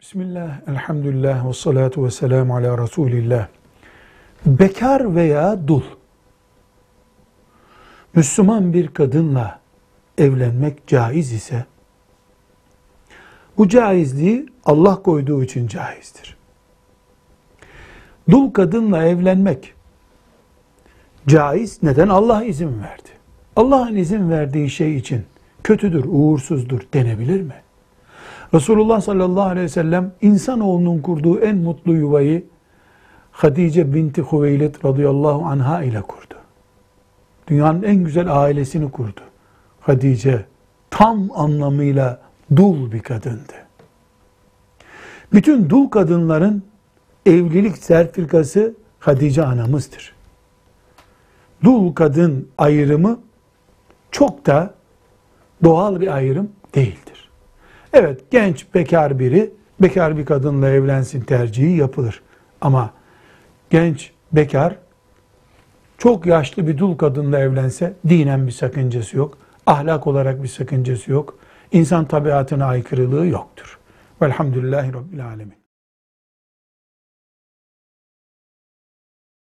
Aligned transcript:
Bismillah, 0.00 0.60
elhamdülillah 0.68 1.48
ve 1.48 1.52
salatu 1.52 2.04
ve 2.04 2.10
selamu 2.10 2.56
ala 2.56 2.82
Resulillah. 2.82 3.48
Bekar 4.46 5.14
veya 5.14 5.68
dul, 5.68 5.82
Müslüman 8.14 8.72
bir 8.72 8.88
kadınla 8.88 9.60
evlenmek 10.18 10.86
caiz 10.86 11.32
ise, 11.32 11.64
bu 13.56 13.68
caizliği 13.68 14.46
Allah 14.64 15.02
koyduğu 15.02 15.42
için 15.42 15.66
caizdir. 15.66 16.36
Dul 18.30 18.50
kadınla 18.50 19.04
evlenmek 19.04 19.74
caiz, 21.26 21.82
neden? 21.82 22.08
Allah 22.08 22.44
izin 22.44 22.82
verdi. 22.82 23.10
Allah'ın 23.56 23.96
izin 23.96 24.30
verdiği 24.30 24.70
şey 24.70 24.96
için 24.96 25.24
kötüdür, 25.64 26.04
uğursuzdur 26.08 26.80
denebilir 26.94 27.42
mi? 27.42 27.62
Resulullah 28.54 29.00
sallallahu 29.00 29.48
aleyhi 29.48 29.64
ve 29.64 29.68
sellem 29.68 30.12
insanoğlunun 30.20 31.02
kurduğu 31.02 31.40
en 31.40 31.56
mutlu 31.56 31.92
yuvayı 31.94 32.44
Hatice 33.32 33.94
binti 33.94 34.22
Hüveylid 34.22 34.74
radıyallahu 34.84 35.46
anha 35.46 35.82
ile 35.82 36.02
kurdu. 36.02 36.34
Dünyanın 37.48 37.82
en 37.82 37.96
güzel 37.96 38.42
ailesini 38.42 38.90
kurdu. 38.90 39.20
Hatice 39.80 40.44
tam 40.90 41.28
anlamıyla 41.34 42.20
dul 42.56 42.92
bir 42.92 43.00
kadındı. 43.00 43.52
Bütün 45.32 45.70
dul 45.70 45.88
kadınların 45.88 46.62
evlilik 47.26 47.78
sertifikası 47.78 48.74
Hatice 48.98 49.44
anamızdır. 49.44 50.12
Dul 51.64 51.94
kadın 51.94 52.48
ayrımı 52.58 53.20
çok 54.10 54.46
da 54.46 54.74
doğal 55.64 56.00
bir 56.00 56.14
ayrım 56.14 56.50
değildir. 56.74 57.07
Evet 57.98 58.20
genç 58.30 58.66
bekar 58.74 59.18
biri 59.18 59.50
bekar 59.82 60.18
bir 60.18 60.26
kadınla 60.26 60.68
evlensin 60.68 61.20
tercihi 61.20 61.76
yapılır. 61.76 62.22
Ama 62.60 62.90
genç 63.70 64.12
bekar 64.32 64.76
çok 65.98 66.26
yaşlı 66.26 66.66
bir 66.66 66.78
dul 66.78 66.96
kadınla 66.96 67.38
evlense 67.38 67.94
dinen 68.08 68.46
bir 68.46 68.52
sakıncası 68.52 69.16
yok. 69.16 69.38
Ahlak 69.66 70.06
olarak 70.06 70.42
bir 70.42 70.48
sakıncası 70.48 71.12
yok. 71.12 71.38
İnsan 71.72 72.04
tabiatına 72.04 72.66
aykırılığı 72.66 73.26
yoktur. 73.26 73.78
Velhamdülillahi 74.22 74.92
Rabbil 74.92 75.26
Alemin. 75.26 75.67